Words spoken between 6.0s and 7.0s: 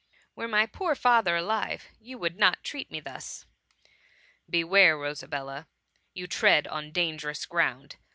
you tread on